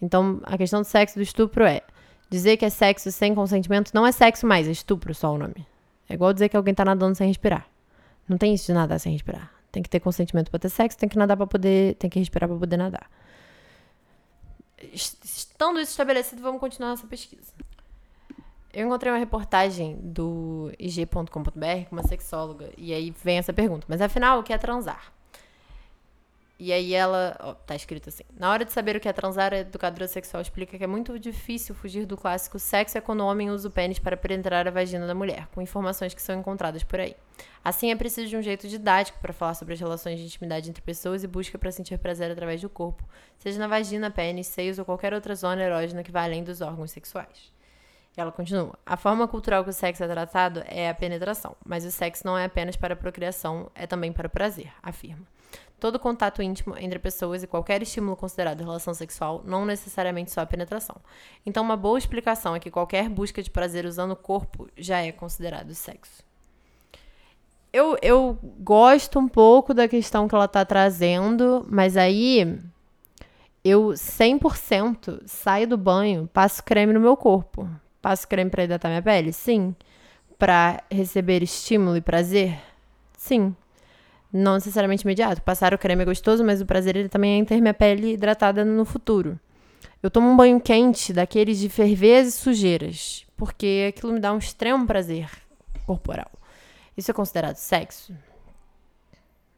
[0.00, 1.80] Então a questão do sexo do estupro é
[2.28, 5.66] dizer que é sexo sem consentimento não é sexo mais, é estupro só o nome.
[6.12, 7.66] É igual dizer que alguém está nadando sem respirar.
[8.28, 9.50] Não tem isso de nadar sem respirar.
[9.72, 12.46] Tem que ter consentimento para ter sexo, tem que nadar para poder, tem que respirar
[12.50, 13.10] para poder nadar.
[14.92, 17.54] Estando isso estabelecido, vamos continuar essa pesquisa.
[18.74, 24.02] Eu encontrei uma reportagem do ig.com.br com uma sexóloga, e aí vem essa pergunta: mas
[24.02, 25.14] afinal, o que é transar?
[26.64, 29.52] E aí ela, ó, tá escrito assim: na hora de saber o que é transar,
[29.52, 33.26] a educadora sexual explica que é muito difícil fugir do clássico sexo é quando o
[33.26, 36.84] homem usa o pênis para penetrar a vagina da mulher, com informações que são encontradas
[36.84, 37.16] por aí.
[37.64, 40.80] Assim, é preciso de um jeito didático para falar sobre as relações de intimidade entre
[40.80, 43.02] pessoas e busca para sentir prazer através do corpo,
[43.40, 46.92] seja na vagina, pênis, seios ou qualquer outra zona erógena que vá além dos órgãos
[46.92, 47.52] sexuais.
[48.16, 48.78] Ela continua.
[48.86, 52.38] A forma cultural que o sexo é tratado é a penetração, mas o sexo não
[52.38, 55.26] é apenas para a procriação, é também para o prazer, afirma.
[55.82, 60.46] Todo contato íntimo entre pessoas e qualquer estímulo considerado relação sexual, não necessariamente só a
[60.46, 60.94] penetração.
[61.44, 65.10] Então, uma boa explicação é que qualquer busca de prazer usando o corpo já é
[65.10, 66.22] considerado sexo.
[67.72, 72.60] Eu, eu gosto um pouco da questão que ela tá trazendo, mas aí
[73.64, 77.68] eu 100% saio do banho, passo creme no meu corpo.
[78.00, 79.32] Passo creme para hidratar minha pele?
[79.32, 79.74] Sim.
[80.38, 82.56] Para receber estímulo e prazer?
[83.18, 83.56] Sim.
[84.32, 85.42] Não necessariamente imediato.
[85.42, 88.64] Passar o creme é gostoso, mas o prazer ele também é ter minha pele hidratada
[88.64, 89.38] no futuro.
[90.02, 94.38] Eu tomo um banho quente daqueles de ferver e sujeiras, porque aquilo me dá um
[94.38, 95.30] extremo prazer
[95.86, 96.30] corporal.
[96.96, 98.14] Isso é considerado sexo?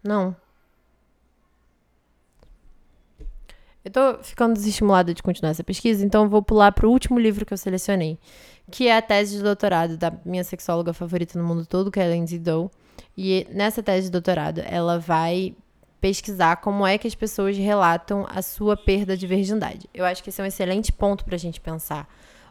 [0.02, 0.36] Não.
[3.84, 7.52] Eu tô ficando desestimulada de continuar essa pesquisa, então vou pular pro último livro que
[7.52, 8.18] eu selecionei,
[8.70, 12.04] que é a tese de doutorado da minha sexóloga favorita no mundo todo, que é
[12.04, 12.70] a Lindsay Doe.
[13.16, 15.54] E nessa tese de doutorado, ela vai
[16.00, 19.88] pesquisar como é que as pessoas relatam a sua perda de virgindade.
[19.94, 22.06] Eu acho que esse é um excelente ponto pra gente pensar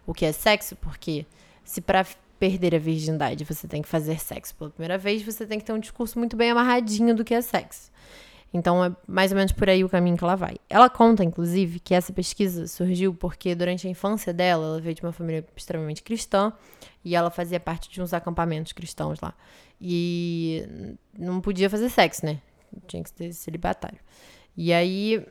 [0.07, 1.25] o que é sexo, porque
[1.63, 2.05] se para
[2.39, 5.71] perder a virgindade você tem que fazer sexo pela primeira vez, você tem que ter
[5.71, 7.91] um discurso muito bem amarradinho do que é sexo.
[8.53, 10.57] Então é mais ou menos por aí o caminho que ela vai.
[10.69, 15.01] Ela conta, inclusive, que essa pesquisa surgiu porque durante a infância dela, ela veio de
[15.01, 16.53] uma família extremamente cristã
[17.03, 19.33] e ela fazia parte de uns acampamentos cristãos lá.
[19.85, 20.65] E
[21.19, 22.39] não podia fazer sexo, né?
[22.87, 23.99] Tinha que ser celibatário.
[24.55, 25.25] E aí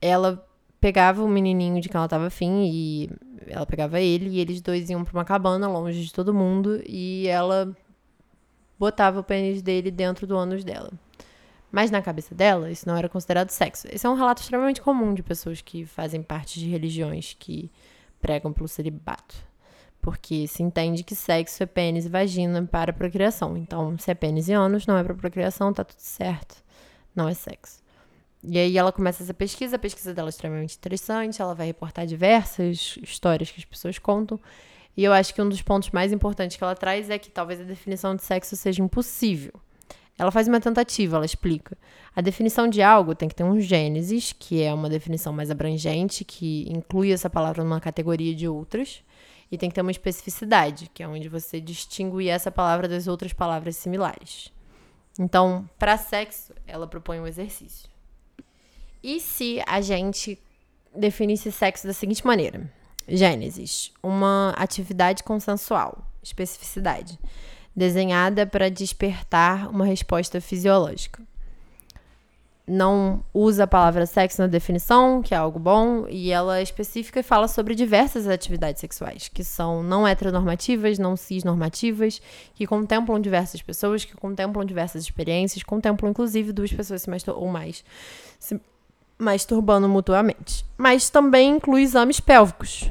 [0.00, 0.46] ela
[0.80, 3.10] pegava o menininho de quem ela tava afim e
[3.48, 7.26] ela pegava ele e eles dois iam pra uma cabana longe de todo mundo e
[7.26, 7.76] ela
[8.78, 10.92] botava o pênis dele dentro do ânus dela.
[11.72, 13.88] Mas na cabeça dela, isso não era considerado sexo.
[13.90, 17.68] Esse é um relato extremamente comum de pessoas que fazem parte de religiões que
[18.20, 19.34] pregam pelo celibato.
[20.02, 23.56] Porque se entende que sexo é pênis e vagina para procriação.
[23.56, 26.56] Então, se é pênis e ânus, não é para procriação, tá tudo certo.
[27.14, 27.80] Não é sexo.
[28.42, 32.04] E aí ela começa essa pesquisa, a pesquisa dela é extremamente interessante, ela vai reportar
[32.04, 34.40] diversas histórias que as pessoas contam.
[34.96, 37.60] E eu acho que um dos pontos mais importantes que ela traz é que talvez
[37.60, 39.52] a definição de sexo seja impossível.
[40.18, 41.78] Ela faz uma tentativa, ela explica.
[42.14, 46.24] A definição de algo tem que ter um gênesis, que é uma definição mais abrangente,
[46.24, 49.02] que inclui essa palavra numa categoria de outras,
[49.52, 53.34] e tem que ter uma especificidade, que é onde você distingue essa palavra das outras
[53.34, 54.50] palavras similares.
[55.20, 57.86] Então, para sexo, ela propõe um exercício.
[59.02, 60.40] E se a gente
[60.96, 62.72] definisse sexo da seguinte maneira:
[63.06, 67.18] Gênesis, uma atividade consensual, especificidade
[67.74, 71.22] desenhada para despertar uma resposta fisiológica.
[72.66, 77.18] Não usa a palavra sexo na definição, que é algo bom, e ela é específica
[77.18, 82.22] e fala sobre diversas atividades sexuais, que são não heteronormativas, não cisnormativas,
[82.54, 87.84] que contemplam diversas pessoas, que contemplam diversas experiências, contemplam inclusive duas pessoas se ou mais
[88.38, 88.60] se
[89.18, 90.64] masturbando mutuamente.
[90.76, 92.90] Mas também inclui exames pélvicos.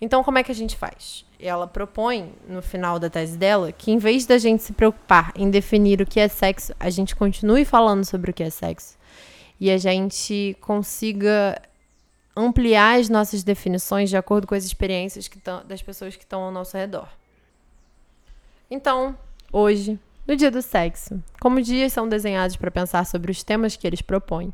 [0.00, 1.24] Então, como é que a gente faz?
[1.42, 5.50] ela propõe, no final da tese dela, que em vez da gente se preocupar em
[5.50, 8.98] definir o que é sexo, a gente continue falando sobre o que é sexo.
[9.58, 11.60] E a gente consiga
[12.36, 16.42] ampliar as nossas definições de acordo com as experiências que tão, das pessoas que estão
[16.42, 17.08] ao nosso redor.
[18.70, 19.16] Então,
[19.52, 23.86] hoje, no dia do sexo, como dias são desenhados para pensar sobre os temas que
[23.86, 24.52] eles propõem,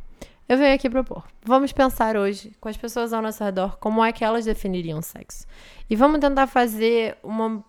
[0.48, 1.24] eu venho aqui propor.
[1.44, 5.44] Vamos pensar hoje, com as pessoas ao nosso redor, como é que elas definiriam sexo.
[5.90, 7.64] E vamos tentar fazer uma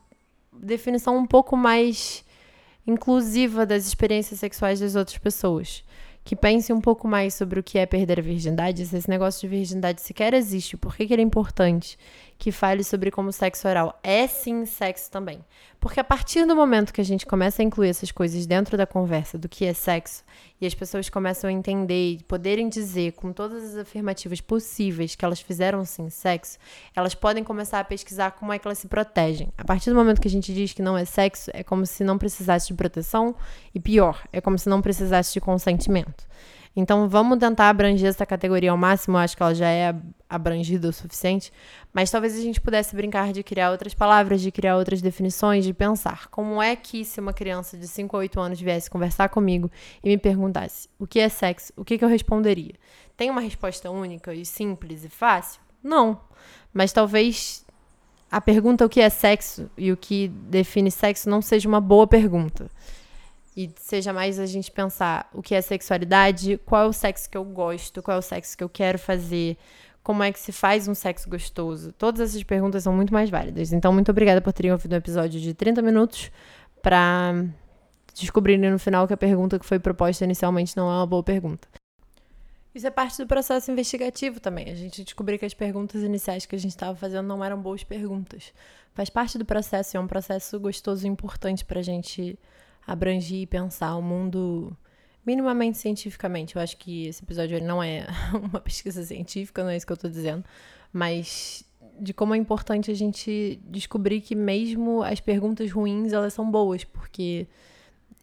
[0.54, 2.24] definição um pouco mais
[2.86, 5.84] inclusiva das experiências sexuais das outras pessoas.
[6.24, 9.42] Que pense um pouco mais sobre o que é perder a virgindade, se esse negócio
[9.42, 11.98] de virgindade sequer existe, por que, que ele é importante
[12.38, 15.43] que fale sobre como sexo oral é sim sexo também.
[15.80, 18.86] Porque a partir do momento que a gente começa a incluir essas coisas dentro da
[18.86, 20.23] conversa do que é sexo,
[20.60, 25.23] e as pessoas começam a entender e poderem dizer com todas as afirmativas possíveis que
[25.23, 26.58] elas fizeram sim sexo,
[26.95, 29.50] elas podem começar a pesquisar como é que elas se protegem.
[29.58, 32.04] A partir do momento que a gente diz que não é sexo, é como se
[32.04, 33.36] não precisasse de proteção,
[33.73, 36.26] e pior, é como se não precisasse de consentimento.
[36.80, 39.96] Então vamos tentar abranger essa categoria ao máximo, acho que ela já é
[40.30, 41.52] abrangida o suficiente,
[41.92, 45.74] mas talvez a gente pudesse brincar de criar outras palavras, de criar outras definições, de
[45.74, 49.72] pensar como é que se uma criança de 5 ou 8 anos viesse conversar comigo
[50.04, 52.76] e me perguntasse o que é sexo, o que, que eu responderia?
[53.18, 55.60] Tem uma resposta única e simples e fácil?
[55.82, 56.22] Não.
[56.72, 57.66] Mas talvez
[58.30, 62.06] a pergunta o que é sexo e o que define sexo não seja uma boa
[62.06, 62.70] pergunta
[63.58, 67.36] e seja mais a gente pensar o que é sexualidade, qual é o sexo que
[67.36, 69.58] eu gosto, qual é o sexo que eu quero fazer,
[70.04, 71.91] como é que se faz um sexo gostoso.
[71.91, 73.74] Todas essas perguntas são muito mais válidas.
[73.74, 76.32] Então, muito obrigada por terem ouvido um episódio de 30 minutos
[76.84, 77.34] para
[78.13, 81.67] descobrirem no final que a pergunta que foi proposta inicialmente não é uma boa pergunta.
[82.76, 84.70] Isso é parte do processo investigativo também.
[84.70, 87.84] A gente descobriu que as perguntas iniciais que a gente estava fazendo não eram boas
[87.84, 88.54] perguntas.
[88.93, 92.38] Faz parte do processo e é um processo gostoso e importante para a gente
[92.88, 94.76] abrangir e pensar o mundo
[95.26, 96.56] minimamente cientificamente.
[96.56, 99.95] Eu acho que esse episódio não é uma pesquisa científica, não é isso que eu
[99.95, 100.43] estou dizendo,
[100.91, 101.65] mas
[102.00, 106.84] de como é importante a gente descobrir que mesmo as perguntas ruins, elas são boas,
[106.84, 107.47] porque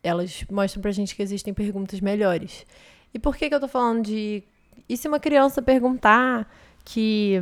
[0.02, 2.64] elas mostram pra gente que existem perguntas melhores.
[3.12, 4.42] E por que que eu tô falando de
[4.88, 6.50] e se uma criança perguntar
[6.84, 7.40] que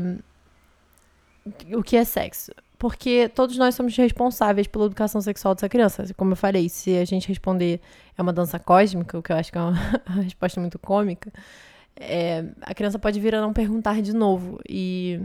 [1.72, 2.52] o que é sexo?
[2.82, 6.04] Porque todos nós somos responsáveis pela educação sexual dessa criança.
[6.16, 7.80] Como eu falei, se a gente responder
[8.18, 9.72] é uma dança cósmica, o que eu acho que é uma,
[10.20, 11.32] resposta muito cômica,
[11.94, 14.58] é, a criança pode vir a não perguntar de novo.
[14.68, 15.20] E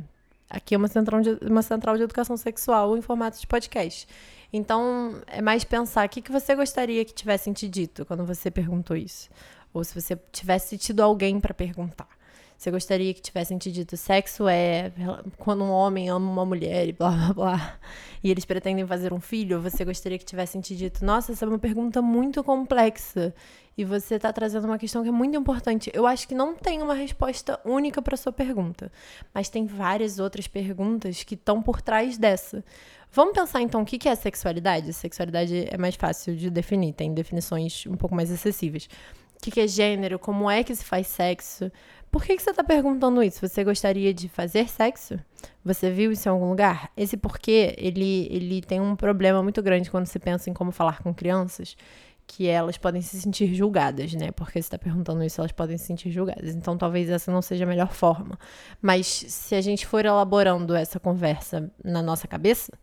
[0.48, 4.08] aqui é uma central de, uma central de educação sexual em formato de podcast.
[4.54, 8.52] Então, é mais pensar o que, que você gostaria que tivessem te dito quando você
[8.52, 9.32] perguntou isso.
[9.74, 12.17] Ou se você tivesse tido alguém para perguntar.
[12.58, 14.92] Você gostaria que tivessem te dito sexo é
[15.38, 17.80] quando um homem ama uma mulher e blá blá blá,
[18.24, 19.62] e eles pretendem fazer um filho?
[19.62, 23.32] Você gostaria que tivessem te dito, nossa, essa é uma pergunta muito complexa
[23.78, 25.92] e você está trazendo uma questão que é muito importante.
[25.94, 28.92] Eu acho que não tem uma resposta única para sua pergunta,
[29.32, 32.66] mas tem várias outras perguntas que estão por trás dessa.
[33.12, 34.92] Vamos pensar então o que é sexualidade?
[34.94, 38.90] Sexualidade é mais fácil de definir, tem definições um pouco mais acessíveis.
[39.38, 40.18] O que é gênero?
[40.18, 41.72] Como é que se faz sexo?
[42.18, 43.48] Por que, que você está perguntando isso?
[43.48, 45.20] Você gostaria de fazer sexo?
[45.64, 46.90] Você viu isso em algum lugar?
[46.98, 51.04] Esse porquê, ele, ele tem um problema muito grande quando se pensa em como falar
[51.04, 51.78] com crianças,
[52.26, 54.32] que elas podem se sentir julgadas, né?
[54.32, 56.56] Porque você está perguntando isso, elas podem se sentir julgadas.
[56.56, 58.40] Então, talvez essa não seja a melhor forma.
[58.82, 62.74] Mas se a gente for elaborando essa conversa na nossa cabeça,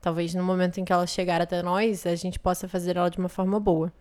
[0.00, 3.18] talvez no momento em que ela chegar até nós, a gente possa fazer ela de
[3.18, 3.92] uma forma boa.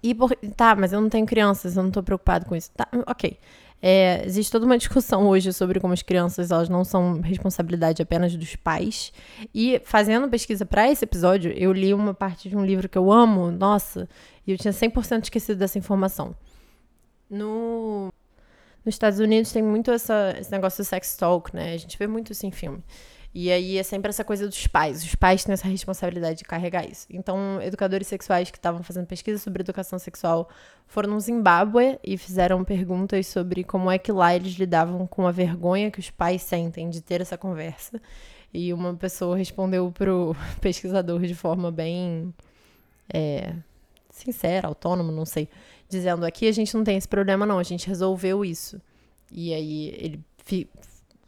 [0.00, 0.30] E por...
[0.56, 2.70] Tá, mas eu não tenho crianças, eu não tô preocupado com isso.
[2.76, 3.36] Tá, ok.
[3.84, 8.36] É, existe toda uma discussão hoje sobre como as crianças elas não são responsabilidade apenas
[8.36, 9.12] dos pais.
[9.52, 13.10] E fazendo pesquisa para esse episódio, eu li uma parte de um livro que eu
[13.10, 14.08] amo, nossa,
[14.46, 16.32] e eu tinha 100% esquecido dessa informação.
[17.28, 18.12] No,
[18.84, 21.74] nos Estados Unidos tem muito essa, esse negócio do sex talk, né?
[21.74, 22.84] A gente vê muito isso em filme.
[23.34, 25.02] E aí é sempre essa coisa dos pais.
[25.02, 27.06] Os pais têm essa responsabilidade de carregar isso.
[27.08, 30.50] Então, educadores sexuais que estavam fazendo pesquisa sobre educação sexual
[30.86, 35.30] foram no Zimbábue e fizeram perguntas sobre como é que lá eles lidavam com a
[35.30, 38.00] vergonha que os pais sentem de ter essa conversa.
[38.52, 42.34] E uma pessoa respondeu pro pesquisador de forma bem
[43.12, 43.54] é,
[44.10, 45.48] sincera, autônoma, não sei,
[45.88, 48.78] dizendo aqui a gente não tem esse problema não, a gente resolveu isso.
[49.30, 50.20] E aí ele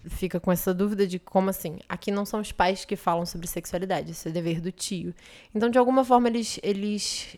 [0.07, 3.47] fica com essa dúvida de como assim, aqui não são os pais que falam sobre
[3.47, 5.15] sexualidade, isso é dever do tio.
[5.55, 7.37] Então, de alguma forma, eles, eles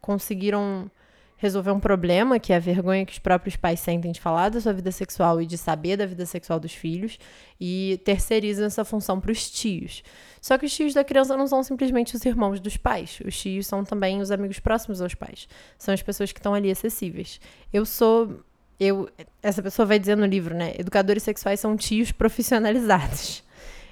[0.00, 0.90] conseguiram
[1.36, 4.60] resolver um problema, que é a vergonha que os próprios pais sentem de falar da
[4.60, 7.18] sua vida sexual e de saber da vida sexual dos filhos,
[7.60, 10.02] e terceirizam essa função para os tios.
[10.40, 13.66] Só que os tios da criança não são simplesmente os irmãos dos pais, os tios
[13.66, 17.40] são também os amigos próximos aos pais, são as pessoas que estão ali acessíveis.
[17.72, 18.42] Eu sou
[18.78, 19.08] eu,
[19.42, 20.74] essa pessoa vai dizer no livro, né?
[20.78, 23.42] Educadores sexuais são tios profissionalizados.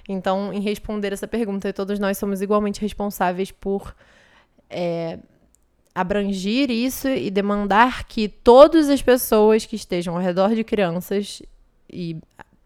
[0.09, 3.95] Então, em responder essa pergunta, todos nós somos igualmente responsáveis por
[4.69, 5.19] é,
[5.95, 11.43] abrangir isso e demandar que todas as pessoas que estejam ao redor de crianças,
[11.91, 12.17] e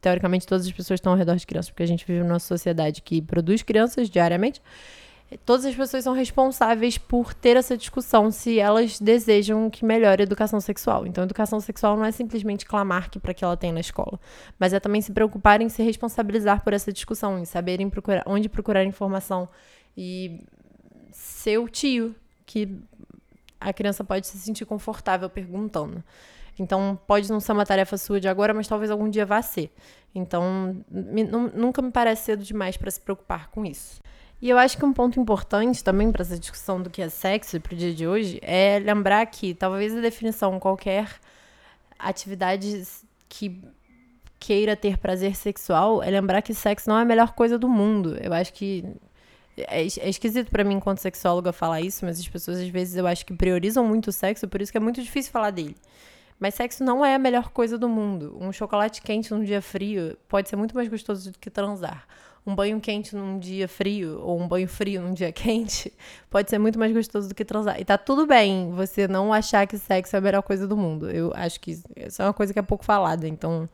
[0.00, 3.02] teoricamente todas as pessoas estão ao redor de crianças, porque a gente vive numa sociedade
[3.02, 4.62] que produz crianças diariamente,
[5.44, 10.24] todas as pessoas são responsáveis por ter essa discussão se elas desejam que melhore a
[10.24, 11.06] educação sexual.
[11.06, 14.20] Então, educação sexual não é simplesmente clamar que para que ela tem na escola,
[14.58, 18.48] mas é também se preocupar em se responsabilizar por essa discussão, em saberem procurar, onde
[18.48, 19.48] procurar informação
[19.96, 20.44] e
[21.10, 22.78] ser o tio que
[23.60, 26.04] a criança pode se sentir confortável perguntando.
[26.58, 29.72] Então, pode não ser uma tarefa sua de agora, mas talvez algum dia vá ser.
[30.14, 34.00] Então, me, nunca me parece cedo demais para se preocupar com isso.
[34.40, 37.58] E eu acho que um ponto importante também para essa discussão do que é sexo
[37.60, 41.08] para o dia de hoje é lembrar que talvez a definição qualquer
[41.98, 42.82] atividade
[43.28, 43.62] que
[44.38, 48.16] queira ter prazer sexual é lembrar que sexo não é a melhor coisa do mundo.
[48.22, 48.84] Eu acho que
[49.56, 53.06] é, é esquisito para mim enquanto sexóloga falar isso, mas as pessoas às vezes eu
[53.06, 55.74] acho que priorizam muito o sexo, por isso que é muito difícil falar dele.
[56.38, 58.36] Mas sexo não é a melhor coisa do mundo.
[58.40, 62.06] Um chocolate quente num dia frio pode ser muito mais gostoso do que transar
[62.46, 65.92] um banho quente num dia frio ou um banho frio num dia quente
[66.30, 67.80] pode ser muito mais gostoso do que transar.
[67.80, 71.10] E tá tudo bem você não achar que sexo é a melhor coisa do mundo.
[71.10, 73.26] Eu acho que isso é uma coisa que é pouco falada.
[73.26, 73.68] Então,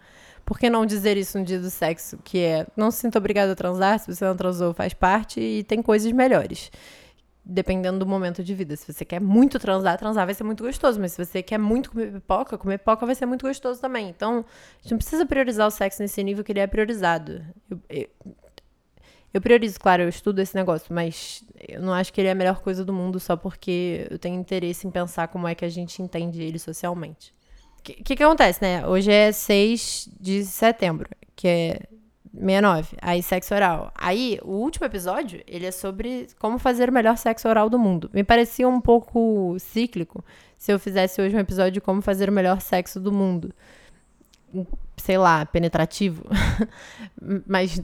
[0.45, 2.19] por que não dizer isso no dia do sexo?
[2.25, 5.63] Que é, não se sinta obrigado a transar, se você não transou, faz parte e
[5.65, 6.71] tem coisas melhores.
[7.45, 8.77] Dependendo do momento de vida.
[8.77, 11.01] Se você quer muito transar, transar vai ser muito gostoso.
[11.01, 14.09] Mas se você quer muito comer pipoca, comer pipoca vai ser muito gostoso também.
[14.09, 14.45] Então,
[14.79, 17.45] a gente não precisa priorizar o sexo nesse nível que ele é priorizado.
[17.69, 18.09] Eu, eu,
[19.35, 22.35] eu priorizo, claro, eu estudo esse negócio, mas eu não acho que ele é a
[22.35, 25.69] melhor coisa do mundo só porque eu tenho interesse em pensar como é que a
[25.69, 27.35] gente entende ele socialmente.
[27.79, 28.87] O que, que, que acontece, né?
[28.87, 31.81] Hoje é 6 de setembro, que é
[32.35, 32.97] 69.
[33.01, 33.93] Aí, sexo oral.
[33.95, 38.11] Aí, o último episódio, ele é sobre como fazer o melhor sexo oral do mundo.
[38.13, 40.25] Me parecia um pouco cíclico
[40.57, 43.55] se eu fizesse hoje um episódio de como fazer o melhor sexo do mundo
[44.97, 46.25] sei lá, penetrativo.
[47.47, 47.81] Mas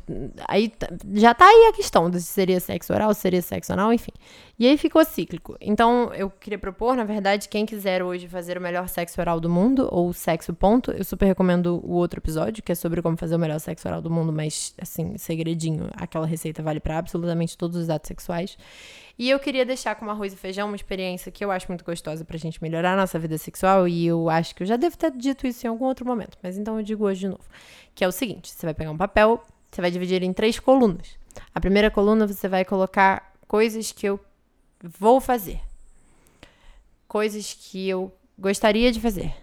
[0.47, 0.73] aí
[1.15, 4.13] já tá aí a questão se seria sexo oral, se seria sexo anal, enfim.
[4.59, 5.57] E aí ficou cíclico.
[5.61, 9.49] Então eu queria propor, na verdade, quem quiser hoje fazer o melhor sexo oral do
[9.49, 13.37] mundo, ou sexo ponto, eu super recomendo o outro episódio, que é sobre como fazer
[13.37, 17.77] o melhor sexo oral do mundo, mas assim, segredinho, aquela receita vale para absolutamente todos
[17.77, 18.57] os atos sexuais.
[19.19, 22.25] E eu queria deixar com arroz e feijão uma experiência que eu acho muito gostosa
[22.25, 23.89] pra gente melhorar a nossa vida sexual.
[23.89, 26.57] E eu acho que eu já devo ter dito isso em algum outro momento, mas
[26.57, 27.45] então eu digo hoje de novo.
[27.95, 31.19] Que é o seguinte: você vai pegar um papel, você vai dividir em três colunas.
[31.55, 34.21] A primeira coluna você vai colocar coisas que eu
[34.83, 35.61] vou fazer,
[37.07, 39.35] coisas que eu gostaria de fazer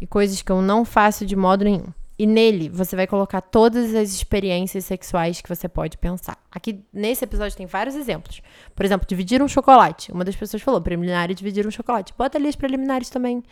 [0.00, 1.92] e coisas que eu não faço de modo nenhum.
[2.18, 6.38] E nele você vai colocar todas as experiências sexuais que você pode pensar.
[6.50, 8.40] Aqui nesse episódio tem vários exemplos.
[8.74, 10.10] Por exemplo, dividir um chocolate.
[10.12, 12.14] Uma das pessoas falou: preliminar é dividir um chocolate.
[12.16, 13.42] Bota ali as preliminares também.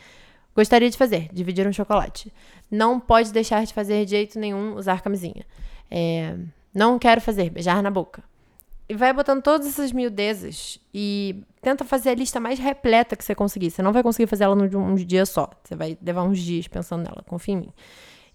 [0.54, 2.32] Gostaria de fazer, dividir um chocolate.
[2.70, 5.44] Não pode deixar de fazer de jeito nenhum usar camisinha.
[5.90, 6.36] É,
[6.72, 8.22] não quero fazer, beijar na boca.
[8.88, 13.34] E vai botando todas essas miudezas e tenta fazer a lista mais repleta que você
[13.34, 13.70] conseguir.
[13.70, 15.50] Você não vai conseguir fazer ela num, dia só.
[15.64, 17.72] Você vai levar uns dias pensando nela, confia em mim.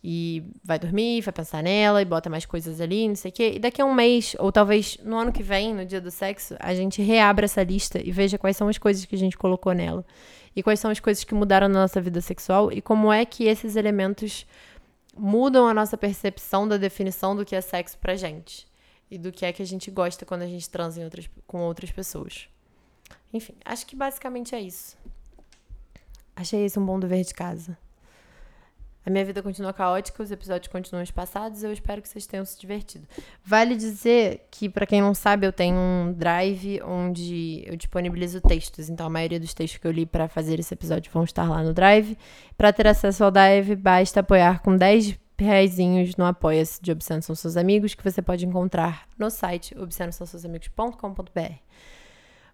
[0.01, 3.51] E vai dormir, vai pensar nela e bota mais coisas ali, não sei o quê.
[3.55, 6.55] E daqui a um mês, ou talvez no ano que vem, no dia do sexo,
[6.59, 9.73] a gente reabra essa lista e veja quais são as coisas que a gente colocou
[9.73, 10.05] nela.
[10.55, 13.43] E quais são as coisas que mudaram na nossa vida sexual e como é que
[13.43, 14.45] esses elementos
[15.17, 18.67] mudam a nossa percepção da definição do que é sexo pra gente.
[19.11, 21.91] E do que é que a gente gosta quando a gente transa outras, com outras
[21.91, 22.47] pessoas.
[23.33, 24.97] Enfim, acho que basicamente é isso.
[26.35, 27.77] Achei esse um bom dever de casa.
[29.05, 31.63] A minha vida continua caótica, os episódios continuam espaçados.
[31.63, 33.07] Eu espero que vocês tenham se divertido.
[33.43, 38.89] Vale dizer que, para quem não sabe, eu tenho um drive onde eu disponibilizo textos.
[38.89, 41.63] Então, a maioria dos textos que eu li para fazer esse episódio vão estar lá
[41.63, 42.17] no drive.
[42.57, 45.77] Para ter acesso ao drive, basta apoiar com 10 reais
[46.17, 51.53] no Apoia-se de Obsceno São Seus Amigos, que você pode encontrar no site obscenosãoseusamigos.com.br.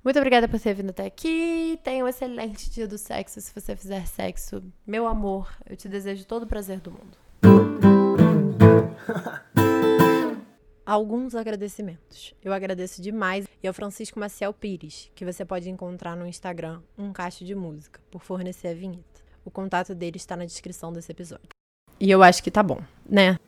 [0.06, 1.80] Muito obrigada por ter vindo até aqui.
[1.84, 3.42] Tenha um excelente dia do sexo.
[3.42, 7.18] Se você fizer sexo, meu amor, eu te desejo todo o prazer do mundo.
[10.86, 12.36] Alguns agradecimentos.
[12.44, 17.12] Eu agradeço demais e ao Francisco Maciel Pires, que você pode encontrar no Instagram, um
[17.12, 19.24] cacho de música, por fornecer a vinheta.
[19.44, 21.50] O contato dele está na descrição desse episódio.
[22.00, 22.78] E eu acho que tá bom,
[23.10, 23.40] né?